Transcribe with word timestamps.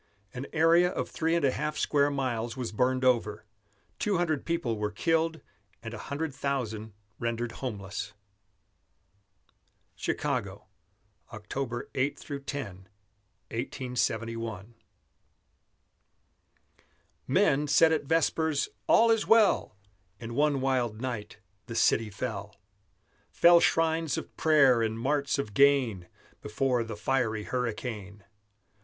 An 0.33 0.47
area 0.51 0.89
of 0.89 1.09
three 1.11 1.35
and 1.35 1.45
a 1.45 1.51
half 1.51 1.77
square 1.77 2.09
miles 2.09 2.57
was 2.57 2.71
burned 2.71 3.05
over; 3.05 3.45
two 3.99 4.17
hundred 4.17 4.45
people 4.45 4.75
were 4.75 4.89
killed 4.89 5.41
and 5.83 5.93
a 5.93 5.99
hundred 5.99 6.33
thousand 6.33 6.93
rendered 7.19 7.51
homeless. 7.51 8.13
CHICAGO 9.97 10.65
[October 11.31 11.87
8 11.93 12.17
10, 12.17 12.37
1871] 13.51 14.73
Men 17.27 17.67
said 17.67 17.91
at 17.91 18.05
vespers: 18.05 18.69
"All 18.87 19.11
is 19.11 19.27
well!" 19.27 19.75
In 20.19 20.33
one 20.33 20.61
wild 20.61 20.99
night 20.99 21.37
the 21.67 21.75
city 21.75 22.09
fell; 22.09 22.55
Fell 23.29 23.59
shrines 23.59 24.17
of 24.17 24.35
prayer 24.35 24.81
and 24.81 24.99
marts 24.99 25.37
of 25.37 25.53
gain 25.53 26.07
Before 26.41 26.83
the 26.83 26.97
fiery 26.97 27.43
hurricane. 27.43 28.23